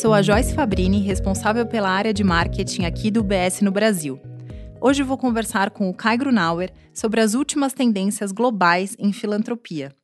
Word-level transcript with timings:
Sou 0.00 0.14
a 0.14 0.22
Joyce 0.22 0.54
Fabrini, 0.54 1.02
responsável 1.02 1.66
pela 1.66 1.90
área 1.90 2.14
de 2.14 2.24
marketing 2.24 2.86
aqui 2.86 3.10
do 3.10 3.22
BS 3.22 3.60
no 3.60 3.70
Brasil. 3.70 4.18
Hoje 4.80 5.02
vou 5.02 5.18
conversar 5.18 5.68
com 5.68 5.90
o 5.90 5.94
Kai 5.94 6.16
Grunauer 6.16 6.72
sobre 6.94 7.20
as 7.20 7.34
últimas 7.34 7.74
tendências 7.74 8.32
globais 8.32 8.96
em 8.98 9.12
filantropia. 9.12 9.94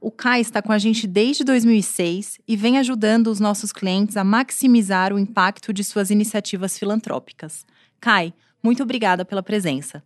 O 0.00 0.10
Kai 0.10 0.40
está 0.40 0.62
com 0.62 0.72
a 0.72 0.78
gente 0.78 1.06
desde 1.06 1.44
2006 1.44 2.38
e 2.48 2.56
vem 2.56 2.78
ajudando 2.78 3.26
os 3.26 3.38
nossos 3.38 3.72
clientes 3.72 4.16
a 4.16 4.24
maximizar 4.24 5.12
o 5.12 5.18
impacto 5.18 5.70
de 5.70 5.84
suas 5.84 6.10
iniciativas 6.10 6.78
filantrópicas. 6.78 7.66
Kai, 8.00 8.32
muito 8.62 8.82
obrigada 8.82 9.22
pela 9.22 9.42
presença. 9.42 10.02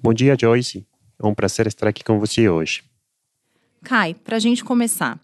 Bom 0.00 0.14
dia, 0.14 0.36
Joyce. 0.40 0.86
É 1.20 1.26
um 1.26 1.34
prazer 1.34 1.66
estar 1.66 1.88
aqui 1.88 2.04
com 2.04 2.20
você 2.20 2.48
hoje. 2.48 2.84
Kai, 3.82 4.14
para 4.14 4.36
a 4.36 4.40
gente 4.40 4.62
começar, 4.62 5.20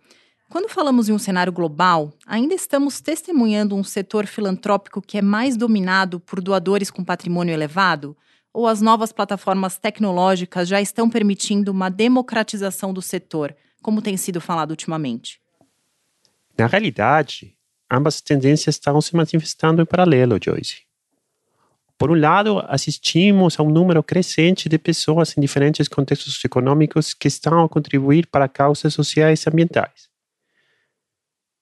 quando 0.51 0.69
falamos 0.69 1.09
em 1.09 1.13
um 1.13 1.19
cenário 1.19 1.53
global, 1.53 2.13
ainda 2.27 2.53
estamos 2.53 3.01
testemunhando 3.01 3.77
um 3.77 3.85
setor 3.85 4.27
filantrópico 4.27 5.01
que 5.01 5.17
é 5.17 5.23
mais 5.23 5.57
dominado 5.57 6.19
por 6.19 6.41
doadores 6.41 6.91
com 6.91 7.05
patrimônio 7.05 7.55
elevado? 7.55 8.17
Ou 8.53 8.67
as 8.67 8.81
novas 8.81 9.13
plataformas 9.13 9.79
tecnológicas 9.79 10.67
já 10.67 10.81
estão 10.81 11.09
permitindo 11.09 11.71
uma 11.71 11.89
democratização 11.89 12.93
do 12.93 13.01
setor, 13.01 13.55
como 13.81 14.03
tem 14.03 14.17
sido 14.17 14.41
falado 14.41 14.73
ultimamente? 14.73 15.41
Na 16.59 16.67
realidade, 16.67 17.57
ambas 17.89 18.21
tendências 18.21 18.75
estão 18.75 19.01
se 19.01 19.15
manifestando 19.15 19.81
em 19.81 19.87
paralelo, 19.87 20.37
Joyce. 20.45 20.83
Por 21.97 22.11
um 22.11 22.19
lado, 22.19 22.59
assistimos 22.67 23.61
a 23.61 23.63
um 23.63 23.71
número 23.71 24.03
crescente 24.03 24.69
de 24.69 24.79
pessoas 24.79 25.39
em 25.39 25.41
diferentes 25.41 25.87
contextos 25.87 26.45
econômicos 26.45 27.15
que 27.15 27.29
estão 27.29 27.63
a 27.63 27.69
contribuir 27.69 28.27
para 28.27 28.49
causas 28.49 28.93
sociais 28.93 29.45
e 29.45 29.49
ambientais 29.49 30.10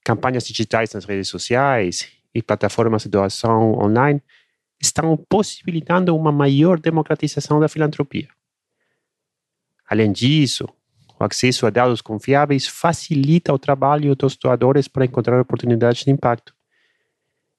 campanhas 0.08 0.46
digitais 0.46 0.94
nas 0.94 1.04
redes 1.04 1.28
sociais 1.28 2.10
e 2.34 2.42
plataformas 2.42 3.02
de 3.02 3.10
doação 3.10 3.74
online 3.74 4.22
estão 4.80 5.14
possibilitando 5.28 6.16
uma 6.16 6.32
maior 6.32 6.80
democratização 6.80 7.60
da 7.60 7.68
filantropia. 7.68 8.30
Além 9.86 10.10
disso, 10.10 10.66
o 11.20 11.22
acesso 11.22 11.66
a 11.66 11.70
dados 11.70 12.00
confiáveis 12.00 12.66
facilita 12.66 13.52
o 13.52 13.58
trabalho 13.58 14.16
dos 14.16 14.34
doadores 14.34 14.88
para 14.88 15.04
encontrar 15.04 15.38
oportunidades 15.38 16.04
de 16.04 16.10
impacto. 16.10 16.54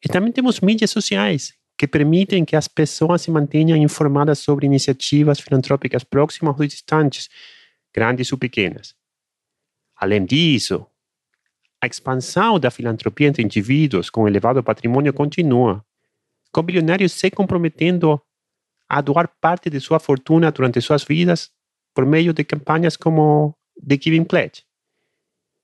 E 0.04 0.10
também 0.10 0.32
temos 0.32 0.60
mídias 0.60 0.90
sociais, 0.90 1.54
que 1.78 1.88
permitem 1.88 2.44
que 2.44 2.56
as 2.56 2.68
pessoas 2.68 3.22
se 3.22 3.30
mantenham 3.30 3.78
informadas 3.78 4.40
sobre 4.40 4.66
iniciativas 4.66 5.40
filantrópicas 5.40 6.04
próximas 6.04 6.60
ou 6.60 6.66
distantes, 6.66 7.30
grandes 7.94 8.32
ou 8.32 8.40
pequenas. 8.40 8.96
Além 9.96 10.26
disso, 10.26 10.88
a 11.82 11.88
expansão 11.88 12.60
da 12.60 12.70
filantropia 12.70 13.28
entre 13.28 13.44
indivíduos 13.44 14.10
com 14.10 14.28
elevado 14.28 14.64
patrimônio 14.64 15.14
continua, 15.14 15.84
com 16.52 16.62
bilionários 16.62 17.14
se 17.14 17.32
comprometendo 17.32 18.22
a 18.88 19.02
doar 19.02 19.28
parte 19.40 19.70
de 19.70 19.80
sua 19.80 20.00
fortuna 20.00 20.52
durante 20.52 20.82
suas 20.82 21.04
vidas 21.04 21.52
por 21.94 22.06
meio 22.06 22.34
de 22.34 22.44
campanhas 22.44 22.98
como 22.98 23.56
The 23.88 23.98
Giving 24.02 24.26
Pledge. 24.26 24.64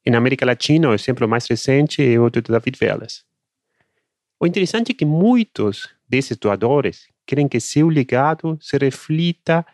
Na 0.05 0.19
América 0.19 0.45
Latina, 0.45 0.89
o 0.89 0.93
exemplo 0.93 1.27
mais 1.27 1.47
recente 1.47 2.03
é 2.03 2.19
o 2.19 2.29
de 2.29 2.41
David 2.41 2.77
Velas. 2.77 3.25
O 4.39 4.45
interessante 4.45 4.91
é 4.91 4.95
que 4.95 5.05
muitos 5.05 5.89
desses 6.07 6.37
doadores 6.37 7.07
querem 7.25 7.47
que 7.47 7.59
seu 7.59 7.89
legado 7.89 8.57
se 8.61 8.77
reflita 8.77 9.65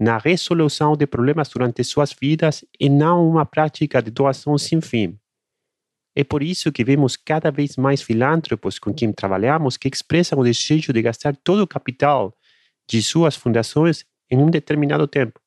na 0.00 0.16
resolução 0.16 0.96
de 0.96 1.06
problemas 1.06 1.48
durante 1.50 1.84
suas 1.84 2.14
vidas 2.18 2.64
e 2.80 2.88
não 2.88 3.28
uma 3.28 3.44
prática 3.44 4.02
de 4.02 4.10
doação 4.10 4.56
sem 4.56 4.80
fim. 4.80 5.18
É 6.16 6.22
por 6.22 6.42
isso 6.42 6.70
que 6.70 6.84
vemos 6.84 7.16
cada 7.16 7.50
vez 7.50 7.76
mais 7.76 8.00
filântropos 8.00 8.78
com 8.78 8.94
quem 8.94 9.12
trabalhamos 9.12 9.76
que 9.76 9.88
expressam 9.88 10.38
o 10.38 10.44
desejo 10.44 10.92
de 10.92 11.02
gastar 11.02 11.34
todo 11.36 11.62
o 11.62 11.66
capital 11.66 12.36
de 12.88 13.02
suas 13.02 13.34
fundações 13.34 14.04
em 14.30 14.38
um 14.38 14.48
determinado 14.48 15.08
tempo, 15.08 15.40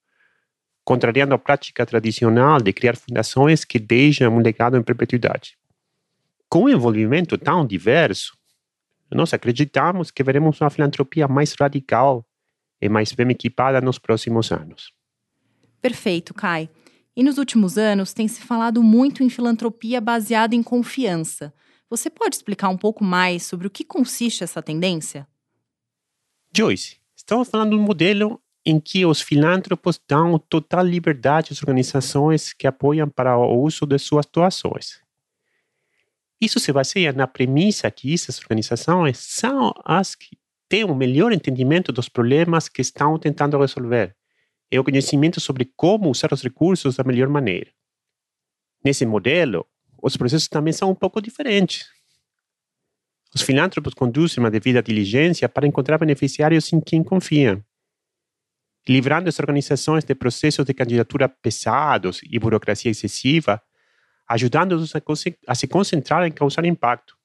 contrariando 0.83 1.33
a 1.33 1.37
prática 1.37 1.85
tradicional 1.85 2.59
de 2.59 2.73
criar 2.73 2.97
fundações 2.97 3.63
que 3.63 3.79
deixam 3.79 4.35
um 4.35 4.39
legado 4.39 4.75
em 4.75 4.83
perpetuidade. 4.83 5.57
Com 6.49 6.63
um 6.63 6.69
envolvimento 6.69 7.37
tão 7.37 7.65
diverso, 7.65 8.37
nós 9.09 9.33
acreditamos 9.33 10.11
que 10.11 10.23
veremos 10.23 10.59
uma 10.59 10.69
filantropia 10.69 11.27
mais 11.27 11.53
radical 11.53 12.25
e 12.81 12.89
mais 12.89 13.11
bem 13.13 13.29
equipada 13.31 13.79
nos 13.79 13.97
próximos 13.97 14.51
anos. 14.51 14.91
Perfeito, 15.81 16.33
Kai. 16.33 16.69
E 17.17 17.23
nos 17.23 17.39
últimos 17.39 17.79
anos 17.79 18.13
tem 18.13 18.27
se 18.27 18.41
falado 18.41 18.83
muito 18.83 19.23
em 19.23 19.29
filantropia 19.29 19.99
baseada 19.99 20.53
em 20.53 20.61
confiança. 20.61 21.51
Você 21.89 22.11
pode 22.11 22.35
explicar 22.35 22.69
um 22.69 22.77
pouco 22.77 23.03
mais 23.03 23.41
sobre 23.41 23.65
o 23.65 23.71
que 23.71 23.83
consiste 23.83 24.43
essa 24.43 24.61
tendência? 24.61 25.27
Joyce, 26.55 26.97
estamos 27.15 27.49
falando 27.49 27.71
de 27.71 27.75
um 27.75 27.81
modelo 27.81 28.39
em 28.63 28.79
que 28.79 29.03
os 29.03 29.19
filântropos 29.19 29.99
dão 30.07 30.37
total 30.37 30.85
liberdade 30.85 31.53
às 31.53 31.63
organizações 31.63 32.53
que 32.53 32.67
apoiam 32.67 33.09
para 33.09 33.35
o 33.35 33.63
uso 33.63 33.87
de 33.87 33.97
suas 33.97 34.27
doações. 34.27 35.01
Isso 36.39 36.59
se 36.59 36.71
baseia 36.71 37.11
na 37.13 37.25
premissa 37.25 37.89
que 37.89 38.13
essas 38.13 38.39
organizações 38.39 39.17
são 39.17 39.73
as 39.83 40.13
que 40.13 40.37
têm 40.69 40.83
o 40.83 40.91
um 40.91 40.95
melhor 40.95 41.33
entendimento 41.33 41.91
dos 41.91 42.07
problemas 42.07 42.69
que 42.69 42.81
estão 42.81 43.17
tentando 43.17 43.57
resolver 43.57 44.15
é 44.69 44.79
o 44.79 44.83
conhecimento 44.83 45.39
sobre 45.39 45.65
como 45.75 46.09
usar 46.09 46.33
os 46.33 46.41
recursos 46.41 46.95
da 46.95 47.03
melhor 47.03 47.29
maneira. 47.29 47.71
Nesse 48.83 49.05
modelo, 49.05 49.65
os 50.01 50.15
processos 50.15 50.47
também 50.47 50.73
são 50.73 50.91
um 50.91 50.95
pouco 50.95 51.21
diferentes. 51.21 51.87
Os 53.33 53.41
filântropos 53.41 53.93
conduzem 53.93 54.43
uma 54.43 54.51
devida 54.51 54.81
diligência 54.81 55.47
para 55.49 55.67
encontrar 55.67 55.97
beneficiários 55.97 56.71
em 56.71 56.79
quem 56.79 57.03
confiam, 57.03 57.63
livrando 58.87 59.29
as 59.29 59.39
organizações 59.39 60.03
de 60.03 60.15
processos 60.15 60.65
de 60.65 60.73
candidatura 60.73 61.27
pesados 61.27 62.21
e 62.23 62.39
burocracia 62.39 62.91
excessiva, 62.91 63.61
ajudando-os 64.27 64.95
a, 64.95 65.01
a 65.47 65.55
se 65.55 65.67
concentrar 65.67 66.25
em 66.25 66.31
causar 66.31 66.65
impacto. 66.65 67.17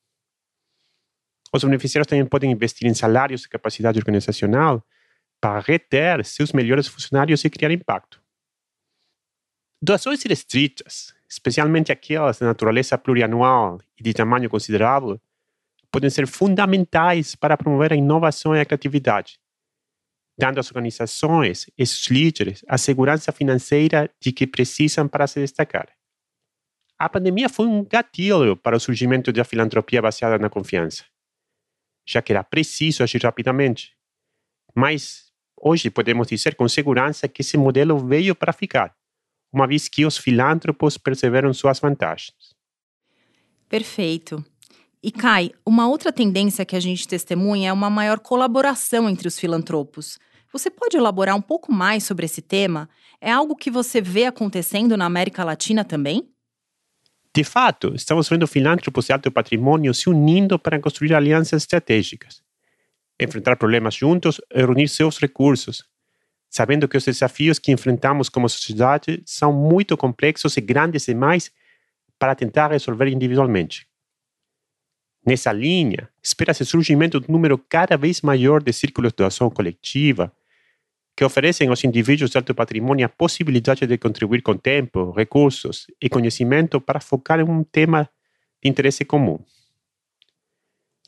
Os 1.53 1.63
beneficiários 1.63 2.07
também 2.07 2.25
podem 2.25 2.51
investir 2.51 2.89
em 2.89 2.95
salários 2.95 3.45
e 3.45 3.49
capacidade 3.49 3.99
organizacional 3.99 4.85
para 5.43 5.59
reter 5.59 6.25
seus 6.25 6.53
melhores 6.53 6.87
funcionários 6.87 7.45
e 7.45 7.51
criar 7.51 7.73
impacto. 7.73 8.23
Doações 9.83 10.23
restritas, 10.23 11.13
especialmente 11.29 11.91
aquelas 11.91 12.39
de 12.39 12.45
natureza 12.45 12.97
plurianual 12.97 13.81
e 13.99 14.05
de 14.05 14.15
tamanho 14.15 14.49
considerável, 14.49 15.21
podem 15.91 16.09
ser 16.09 16.29
fundamentais 16.29 17.35
para 17.35 17.57
promover 17.57 17.93
a 17.93 17.97
inovação 17.97 18.55
e 18.55 18.61
a 18.61 18.65
criatividade, 18.65 19.41
dando 20.39 20.61
às 20.61 20.69
organizações 20.71 21.69
e 21.77 21.85
seus 21.85 22.07
líderes 22.07 22.65
a 22.69 22.79
segurança 22.79 23.33
financeira 23.33 24.09
de 24.21 24.31
que 24.31 24.47
precisam 24.47 25.09
para 25.09 25.27
se 25.27 25.41
destacar. 25.41 25.89
A 26.97 27.09
pandemia 27.09 27.49
foi 27.49 27.67
um 27.67 27.85
gatilho 27.85 28.57
para 28.57 28.77
o 28.77 28.81
surgimento 28.81 29.33
da 29.33 29.43
filantropia 29.43 30.01
baseada 30.01 30.39
na 30.39 30.49
confiança, 30.49 31.05
já 32.07 32.23
que 32.23 32.33
era 32.33 32.45
preciso 32.45 33.03
agir 33.03 33.21
rapidamente. 33.25 33.97
Mas 34.73 35.32
Hoje 35.65 35.91
podemos 35.91 36.27
dizer 36.27 36.57
com 36.57 36.69
segurança 36.69 37.29
que 37.29 37.41
esse 37.41 37.57
modelo 37.57 37.97
veio 37.97 38.35
para 38.35 38.53
ficar, 38.53 38.93
uma 39.53 39.65
vez 39.65 39.89
que 39.89 40.05
os 40.05 40.19
filântropos 40.19 40.99
perceberam 40.99 41.55
suas 41.55 41.79
vantagens. 41.79 42.35
Perfeito. 43.69 44.45
E 45.01 45.13
Kai, 45.13 45.53
uma 45.65 45.89
outra 45.89 46.13
tendência 46.13 46.65
que 46.65 46.75
a 46.75 46.81
gente 46.81 47.07
testemunha 47.07 47.69
é 47.69 47.73
uma 47.73 47.89
maior 47.89 48.19
colaboração 48.19 49.09
entre 49.09 49.29
os 49.29 49.39
filantropos. 49.39 50.19
Você 50.53 50.69
pode 50.69 50.97
elaborar 50.97 51.37
um 51.37 51.41
pouco 51.41 51.73
mais 51.73 52.03
sobre 52.03 52.27
esse 52.27 52.43
tema? 52.43 52.89
É 53.21 53.31
algo 53.31 53.55
que 53.55 53.71
você 53.71 54.01
vê 54.01 54.27
acontecendo 54.27 54.97
na 54.97 55.07
América 55.07 55.45
Latina 55.45 55.85
também? 55.85 56.29
De 57.33 57.45
fato, 57.45 57.95
estamos 57.95 58.29
vendo 58.29 58.49
filântropos 58.49 59.07
de 59.07 59.13
alto 59.13 59.31
patrimônio 59.31 59.95
se 59.95 60.11
unindo 60.11 60.59
para 60.59 60.81
construir 60.81 61.15
alianças 61.15 61.63
estratégicas 61.63 62.43
enfrentar 63.25 63.57
problemas 63.57 63.95
juntos 63.95 64.41
e 64.53 64.59
reunir 64.59 64.89
seus 64.89 65.19
recursos, 65.19 65.85
sabendo 66.49 66.89
que 66.89 66.97
os 66.97 67.05
desafios 67.05 67.59
que 67.59 67.73
enfrentamos 67.73 68.29
como 68.29 68.49
sociedade 68.49 69.23
são 69.25 69.53
muito 69.53 69.97
complexos 69.97 70.57
e 70.57 70.61
grandes 70.61 71.07
demais 71.07 71.51
para 72.19 72.35
tentar 72.35 72.71
resolver 72.71 73.09
individualmente. 73.09 73.87
Nessa 75.25 75.53
linha, 75.53 76.09
espera-se 76.23 76.63
o 76.63 76.67
surgimento 76.67 77.21
de 77.21 77.29
um 77.29 77.33
número 77.33 77.57
cada 77.57 77.97
vez 77.97 78.23
maior 78.23 78.63
de 78.63 78.73
círculos 78.73 79.13
de 79.13 79.25
ação 79.25 79.49
coletiva 79.49 80.33
que 81.17 81.25
oferecem 81.25 81.69
aos 81.69 81.85
indivíduos 81.85 82.31
de 82.31 82.39
alto 82.39 82.55
patrimônio 82.55 83.05
a 83.07 83.09
possibilidade 83.09 83.87
de 83.87 83.99
contribuir 83.99 84.43
com 84.43 84.57
tempo, 84.57 85.13
recursos 85.13 85.87
e 86.01 86.09
conhecimento 86.09 86.81
para 86.81 87.01
focar 87.01 87.39
em 87.39 87.45
um 87.45 87.63
tema 87.63 88.11
de 88.63 88.69
interesse 88.69 89.05
comum. 89.05 89.39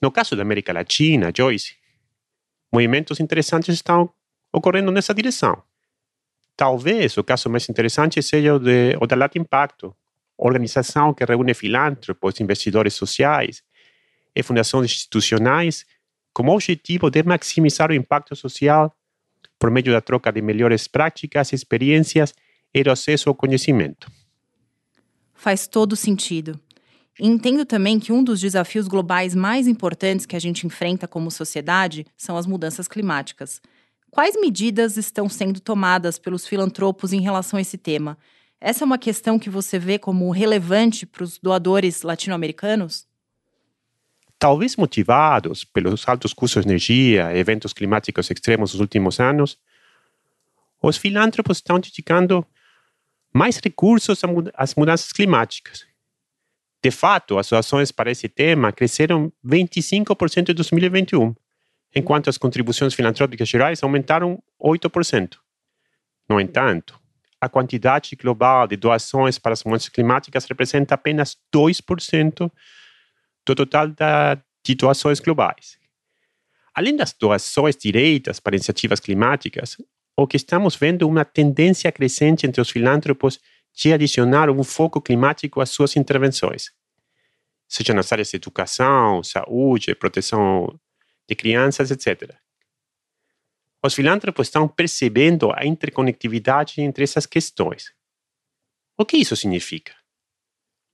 No 0.01 0.11
caso 0.13 0.37
da 0.37 0.43
América 0.43 0.73
Latina, 0.73 1.33
Joyce, 1.35 1.77
movimentos 2.75 3.21
interessantes 3.21 3.73
estão 3.73 4.11
ocorrendo 4.53 4.91
nessa 4.91 5.15
direção. 5.15 5.63
Talvez 6.57 7.17
o 7.17 7.25
caso 7.25 7.49
mais 7.49 7.69
interessante 7.69 8.21
seja 8.23 8.55
o, 8.55 8.59
de, 8.59 8.97
o 9.01 9.07
da 9.07 9.17
Latin 9.17 9.41
Impacto, 9.41 9.95
organização 10.37 11.15
que 11.15 11.25
reúne 11.25 11.55
filântropos, 11.55 12.41
investidores 12.41 12.95
sociais 12.95 13.63
e 14.35 14.43
fundações 14.43 14.91
institucionais 14.91 15.87
com 16.33 16.43
o 16.49 16.51
objetivo 16.51 17.11
de 17.11 17.23
maximizar 17.23 17.91
o 17.91 17.95
impacto 17.95 18.35
social 18.35 18.93
por 19.59 19.71
meio 19.71 19.93
da 19.93 20.01
troca 20.01 20.33
de 20.33 20.43
melhores 20.43 20.89
práticas, 20.89 21.53
experiências 21.53 22.35
e 22.73 22.83
do 22.83 22.91
acesso 22.91 23.29
ao 23.29 23.37
conhecimento. 23.37 24.11
Faz 25.33 25.69
todo 25.69 25.95
sentido. 25.95 26.59
Entendo 27.19 27.65
também 27.65 28.01
que 28.01 28.13
um 28.13 28.25
dos 28.25 28.41
desafios 28.41 28.89
globais 28.89 29.35
mais 29.35 29.69
importantes 29.69 30.27
que 30.27 30.35
a 30.35 30.39
gente 30.39 30.67
enfrenta 30.67 31.07
como 31.07 31.31
sociedade 31.31 32.05
são 32.17 32.37
as 32.37 32.45
mudanças 32.45 32.89
climáticas. 32.89 33.63
Quais 34.11 34.35
medidas 34.41 34.97
estão 34.97 35.29
sendo 35.29 35.61
tomadas 35.61 36.19
pelos 36.19 36.47
filantropos 36.47 37.13
em 37.13 37.21
relação 37.21 37.59
a 37.59 37.61
esse 37.61 37.79
tema? 37.79 38.19
Essa 38.61 38.83
é 38.83 38.87
uma 38.87 38.99
questão 38.99 39.39
que 39.39 39.51
você 39.51 39.79
vê 39.79 39.99
como 39.99 40.31
relevante 40.31 41.07
para 41.07 41.23
os 41.23 41.39
doadores 41.39 42.03
latino-americanos? 42.03 43.07
Talvez 44.37 44.77
motivados 44.77 45.65
pelos 45.65 46.07
altos 46.09 46.33
custos 46.33 46.65
de 46.65 46.69
energia 46.69 47.37
eventos 47.37 47.73
climáticos 47.73 48.31
extremos 48.31 48.73
dos 48.73 48.81
últimos 48.81 49.21
anos, 49.21 49.57
os 50.83 50.97
filântropos 50.97 51.59
estão 51.59 51.79
dedicando 51.79 52.45
mais 53.33 53.59
recursos 53.59 54.21
às 54.55 54.75
mudanças 54.75 55.13
climáticas 55.13 55.87
de 56.85 56.91
fato, 56.91 57.39
as 57.39 57.49
doações 57.49 57.91
para 57.91 58.11
esse 58.11 58.29
tema 58.29 58.71
cresceram 58.71 59.33
25% 59.43 60.51
em 60.51 60.55
2021, 60.55 61.35
enquanto 61.97 62.29
as 62.29 62.37
contribuições 62.37 62.93
filantrópicas 62.93 63.49
gerais 63.49 63.83
aumentaram 63.83 64.39
8%. 64.63 65.39
No 66.29 66.39
entanto, 66.39 67.01
a 67.41 67.49
quantidade 67.49 68.15
global 68.17 68.67
de 68.67 68.77
doações 68.77 69.39
para 69.39 69.55
as 69.55 69.65
mudanças 69.65 69.89
climáticas 69.89 70.45
representa 70.45 70.95
apenas 70.95 71.39
2% 71.51 72.53
do 73.47 73.55
total 73.55 73.89
da, 73.89 74.35
de 74.63 74.75
doações 74.75 75.21
globais. 75.21 75.79
Além 76.75 76.97
das 76.97 77.15
doações 77.15 77.77
diretas 77.77 78.41
para 78.41 78.57
iniciativas 78.57 79.01
climáticas, 79.01 79.79
o 80.15 80.27
que 80.27 80.37
estamos 80.37 80.77
vendo 80.77 81.07
é 81.07 81.09
uma 81.09 81.25
tendência 81.25 81.91
crescente 81.91 82.47
entre 82.47 82.61
os 82.61 82.69
filântropos 82.69 83.41
de 83.75 83.93
adicionar 83.93 84.49
um 84.49 84.63
foco 84.63 85.01
climático 85.01 85.61
às 85.61 85.71
suas 85.71 85.97
intervenções, 85.97 86.73
seja 87.69 87.93
nas 87.93 88.13
áreas 88.13 88.31
de 88.31 88.37
educação, 88.37 89.23
saúde, 89.25 89.95
proteção 89.95 90.79
de 91.29 91.35
crianças, 91.35 91.91
etc. 91.91 92.37
Os 93.83 93.95
filântropos 93.95 94.47
estão 94.47 94.69
percebendo 94.69 95.51
a 95.53 95.67
interconectividade 95.67 96.81
entre 96.81 97.05
essas 97.05 97.27
questões. 97.27 97.93
O 98.97 99.05
que 99.05 99.17
isso 99.17 99.35
significa? 99.35 99.95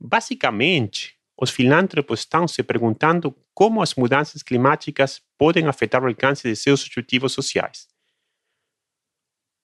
Basicamente, 0.01 1.17
os 1.37 1.51
filântropos 1.51 2.21
estão 2.21 2.49
se 2.49 2.63
perguntando 2.63 3.37
como 3.53 3.83
as 3.83 3.95
mudanças 3.95 4.43
climáticas 4.43 5.23
podem 5.39 5.67
afetar 5.67 6.03
o 6.03 6.07
alcance 6.07 6.49
de 6.49 6.57
seus 6.57 6.85
objetivos 6.85 7.33
sociais. 7.33 7.89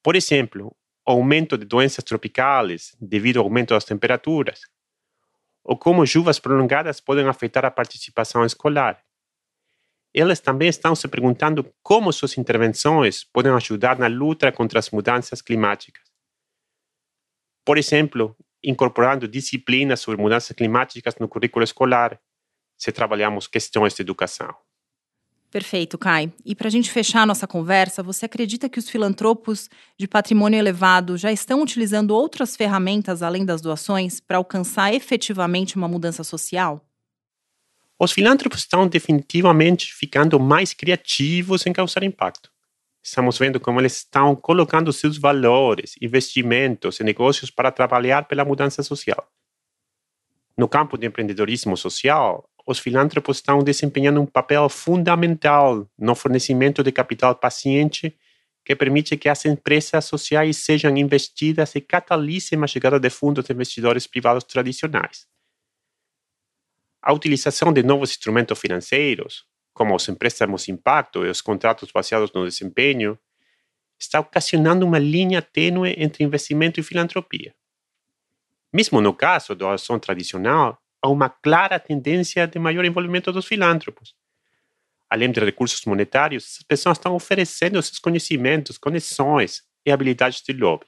Por 0.02 0.14
exemplo, 0.14 0.76
aumento 1.06 1.56
de 1.56 1.64
doenças 1.64 2.02
tropicais 2.02 2.96
devido 3.00 3.38
ao 3.38 3.44
aumento 3.44 3.74
das 3.74 3.84
temperaturas, 3.84 4.60
ou 5.62 5.78
como 5.78 6.06
chuvas 6.06 6.38
prolongadas 6.38 7.00
podem 7.00 7.26
afetar 7.28 7.64
a 7.64 7.70
participação 7.70 8.44
escolar. 8.44 9.02
Elas 10.14 10.40
também 10.40 10.68
estão 10.68 10.94
se 10.94 11.06
perguntando 11.08 11.72
como 11.82 12.12
suas 12.12 12.36
intervenções 12.38 13.22
podem 13.22 13.52
ajudar 13.52 13.98
na 13.98 14.06
luta 14.06 14.50
contra 14.50 14.78
as 14.78 14.90
mudanças 14.90 15.42
climáticas. 15.42 16.02
Por 17.64 17.78
exemplo, 17.78 18.36
incorporando 18.62 19.28
disciplinas 19.28 20.00
sobre 20.00 20.20
mudanças 20.20 20.56
climáticas 20.56 21.16
no 21.16 21.28
currículo 21.28 21.64
escolar, 21.64 22.20
se 22.76 22.92
trabalhamos 22.92 23.46
questões 23.46 23.94
de 23.94 24.02
educação. 24.02 24.65
Perfeito, 25.50 25.96
Kai. 25.96 26.32
E 26.44 26.54
para 26.54 26.68
a 26.68 26.70
gente 26.70 26.90
fechar 26.90 27.26
nossa 27.26 27.46
conversa, 27.46 28.02
você 28.02 28.26
acredita 28.26 28.68
que 28.68 28.78
os 28.78 28.90
filantropos 28.90 29.70
de 29.98 30.08
patrimônio 30.08 30.58
elevado 30.58 31.16
já 31.16 31.32
estão 31.32 31.62
utilizando 31.62 32.10
outras 32.10 32.56
ferramentas 32.56 33.22
além 33.22 33.44
das 33.44 33.60
doações 33.60 34.20
para 34.20 34.38
alcançar 34.38 34.92
efetivamente 34.92 35.76
uma 35.76 35.88
mudança 35.88 36.24
social? 36.24 36.84
Os 37.98 38.12
filântropos 38.12 38.60
estão 38.60 38.86
definitivamente 38.86 39.94
ficando 39.94 40.38
mais 40.38 40.74
criativos 40.74 41.64
em 41.64 41.72
causar 41.72 42.02
impacto. 42.02 42.50
Estamos 43.02 43.38
vendo 43.38 43.60
como 43.60 43.80
eles 43.80 43.98
estão 43.98 44.34
colocando 44.34 44.92
seus 44.92 45.16
valores, 45.16 45.94
investimentos 46.02 46.98
e 46.98 47.04
negócios 47.04 47.50
para 47.50 47.70
trabalhar 47.70 48.26
pela 48.26 48.44
mudança 48.44 48.82
social. 48.82 49.26
No 50.58 50.68
campo 50.68 50.98
de 50.98 51.06
empreendedorismo 51.06 51.76
social, 51.76 52.50
os 52.66 52.80
filântropos 52.80 53.36
estão 53.36 53.60
desempenhando 53.60 54.20
um 54.20 54.26
papel 54.26 54.68
fundamental 54.68 55.88
no 55.96 56.14
fornecimento 56.16 56.82
de 56.82 56.90
capital 56.90 57.36
paciente 57.36 58.18
que 58.64 58.74
permite 58.74 59.16
que 59.16 59.28
as 59.28 59.44
empresas 59.44 60.04
sociais 60.06 60.56
sejam 60.56 60.96
investidas 60.96 61.76
e 61.76 61.80
catalisem 61.80 62.60
a 62.60 62.66
chegada 62.66 62.98
de 62.98 63.08
fundos 63.08 63.44
de 63.44 63.52
investidores 63.52 64.08
privados 64.08 64.42
tradicionais. 64.42 65.28
A 67.00 67.12
utilização 67.12 67.72
de 67.72 67.84
novos 67.84 68.10
instrumentos 68.10 68.58
financeiros, 68.58 69.44
como 69.72 69.94
os 69.94 70.08
empréstimos 70.08 70.68
impacto 70.68 71.24
e 71.24 71.30
os 71.30 71.40
contratos 71.40 71.92
baseados 71.92 72.32
no 72.32 72.44
desempenho, 72.44 73.16
está 73.96 74.18
ocasionando 74.18 74.84
uma 74.84 74.98
linha 74.98 75.40
tênue 75.40 75.94
entre 75.96 76.24
investimento 76.24 76.80
e 76.80 76.82
filantropia. 76.82 77.54
Mesmo 78.72 79.00
no 79.00 79.14
caso 79.14 79.54
da 79.54 79.66
doação 79.66 80.00
tradicional, 80.00 80.82
há 81.06 81.10
uma 81.10 81.28
clara 81.28 81.78
tendência 81.78 82.46
de 82.46 82.58
maior 82.58 82.84
envolvimento 82.84 83.32
dos 83.32 83.46
filântropos. 83.46 84.14
Além 85.08 85.30
de 85.30 85.40
recursos 85.40 85.84
monetários, 85.84 86.56
as 86.58 86.64
pessoas 86.64 86.98
estão 86.98 87.14
oferecendo 87.14 87.80
seus 87.80 87.98
conhecimentos, 87.98 88.76
conexões 88.76 89.62
e 89.86 89.92
habilidades 89.92 90.42
de 90.42 90.52
lobby. 90.52 90.86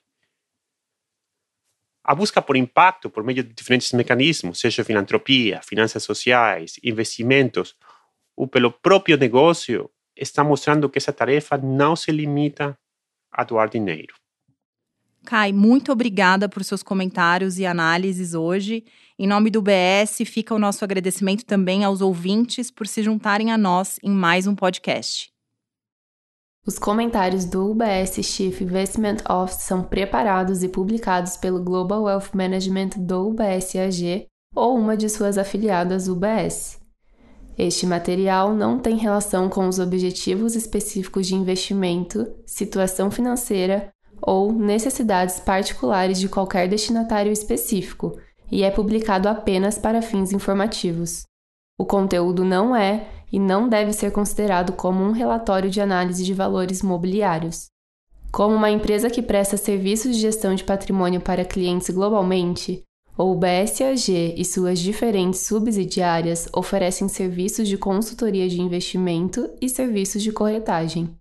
A 2.03 2.15
busca 2.15 2.43
por 2.43 2.57
impacto 2.57 3.09
por 3.09 3.23
meio 3.23 3.45
de 3.45 3.53
diferentes 3.53 3.93
mecanismos, 3.93 4.59
seja 4.59 4.85
filantropia, 4.85 5.61
finanças 5.63 6.03
sociais, 6.03 6.81
investimentos 6.83 7.77
ou 8.35 8.49
pelo 8.49 8.73
próprio 8.73 9.17
negócio, 9.17 9.91
está 10.17 10.43
mostrando 10.43 10.89
que 10.89 10.99
essa 10.99 11.13
tarefa 11.13 11.57
não 11.57 11.95
se 11.95 12.11
limita 12.11 12.77
a 13.31 13.45
doar 13.45 13.69
dinheiro. 13.69 14.15
Kai, 15.29 15.53
muito 15.53 15.93
obrigada 15.93 16.49
por 16.49 16.65
seus 16.65 16.83
comentários 16.83 17.59
e 17.59 17.67
análises 17.67 18.33
hoje. 18.33 18.83
Em 19.19 19.27
nome 19.27 19.51
do 19.51 19.61
BS, 19.61 20.25
fica 20.25 20.55
o 20.55 20.59
nosso 20.59 20.83
agradecimento 20.83 21.45
também 21.45 21.85
aos 21.85 22.01
ouvintes 22.01 22.71
por 22.71 22.87
se 22.87 23.03
juntarem 23.03 23.53
a 23.53 23.59
nós 23.59 23.99
em 24.03 24.11
mais 24.11 24.47
um 24.47 24.55
podcast. 24.55 25.31
Os 26.67 26.79
comentários 26.79 27.45
do 27.45 27.73
UBS 27.73 28.25
Chief 28.25 28.59
Investment 28.63 29.19
Office 29.29 29.65
são 29.65 29.83
preparados 29.83 30.63
e 30.63 30.69
publicados 30.71 31.37
pelo 31.37 31.63
Global 31.63 32.05
Wealth 32.05 32.31
Management 32.33 32.93
do 32.97 33.29
UBS 33.29 33.77
AG 33.77 34.27
ou 34.57 34.79
uma 34.79 34.97
de 34.97 35.11
suas 35.11 35.37
afiliadas 35.37 36.09
UBS. 36.09 36.81
Este 37.59 37.85
material 37.85 38.55
não 38.55 38.79
tem 38.79 38.97
relação 38.97 39.51
com 39.51 39.69
os 39.69 39.79
objetivos 39.79 40.57
específicos 40.57 41.27
de 41.27 41.35
investimento, 41.35 42.27
situação 42.47 43.11
financeira 43.11 43.93
ou 44.21 44.53
necessidades 44.53 45.41
particulares 45.41 46.19
de 46.19 46.29
qualquer 46.29 46.69
destinatário 46.69 47.33
específico 47.33 48.19
e 48.51 48.63
é 48.63 48.71
publicado 48.71 49.29
apenas 49.29 49.79
para 49.79 50.03
fins 50.03 50.33
informativos. 50.33 51.23
O 51.79 51.85
conteúdo 51.85 52.45
não 52.45 52.75
é 52.75 53.07
e 53.33 53.39
não 53.39 53.69
deve 53.69 53.93
ser 53.93 54.11
considerado 54.11 54.73
como 54.73 55.03
um 55.03 55.13
relatório 55.13 55.71
de 55.71 55.81
análise 55.81 56.25
de 56.25 56.35
valores 56.35 56.83
mobiliários. 56.83 57.67
Como 58.33 58.55
uma 58.55 58.71
empresa 58.71 59.09
que 59.09 59.23
presta 59.23 59.57
serviços 59.57 60.17
de 60.17 60.23
gestão 60.23 60.55
de 60.55 60.65
patrimônio 60.65 61.21
para 61.21 61.45
clientes 61.45 61.89
globalmente, 61.91 62.83
o 63.17 63.35
BSAG 63.35 64.35
e 64.37 64.45
suas 64.45 64.79
diferentes 64.79 65.41
subsidiárias 65.41 66.49
oferecem 66.55 67.09
serviços 67.09 67.67
de 67.67 67.77
consultoria 67.77 68.49
de 68.49 68.61
investimento 68.61 69.51
e 69.61 69.69
serviços 69.69 70.23
de 70.23 70.31
corretagem. 70.31 71.18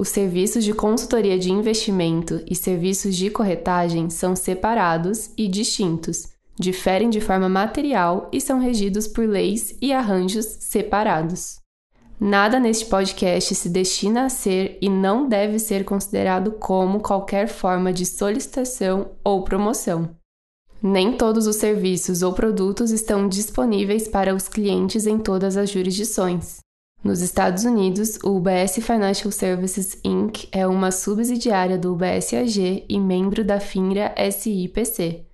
Os 0.00 0.08
serviços 0.08 0.64
de 0.64 0.72
consultoria 0.72 1.38
de 1.38 1.52
investimento 1.52 2.42
e 2.50 2.54
serviços 2.54 3.14
de 3.14 3.28
corretagem 3.28 4.08
são 4.08 4.34
separados 4.34 5.28
e 5.36 5.46
distintos, 5.46 6.26
diferem 6.58 7.10
de 7.10 7.20
forma 7.20 7.50
material 7.50 8.26
e 8.32 8.40
são 8.40 8.58
regidos 8.58 9.06
por 9.06 9.28
leis 9.28 9.76
e 9.78 9.92
arranjos 9.92 10.46
separados. 10.46 11.58
Nada 12.18 12.58
neste 12.58 12.86
podcast 12.86 13.54
se 13.54 13.68
destina 13.68 14.24
a 14.24 14.30
ser 14.30 14.78
e 14.80 14.88
não 14.88 15.28
deve 15.28 15.58
ser 15.58 15.84
considerado 15.84 16.52
como 16.52 17.00
qualquer 17.00 17.46
forma 17.46 17.92
de 17.92 18.06
solicitação 18.06 19.10
ou 19.22 19.44
promoção. 19.44 20.16
Nem 20.82 21.12
todos 21.12 21.46
os 21.46 21.56
serviços 21.56 22.22
ou 22.22 22.32
produtos 22.32 22.90
estão 22.90 23.28
disponíveis 23.28 24.08
para 24.08 24.34
os 24.34 24.48
clientes 24.48 25.06
em 25.06 25.18
todas 25.18 25.58
as 25.58 25.68
jurisdições. 25.68 26.60
Nos 27.02 27.22
Estados 27.22 27.64
Unidos, 27.64 28.18
o 28.22 28.36
UBS 28.36 28.74
Financial 28.82 29.32
Services 29.32 29.98
Inc. 30.04 30.46
é 30.52 30.66
uma 30.66 30.90
subsidiária 30.90 31.78
do 31.78 31.94
UBS 31.94 32.34
AG 32.34 32.84
e 32.86 33.00
membro 33.00 33.42
da 33.42 33.58
FINRA 33.58 34.12
SIPC. 34.30 35.24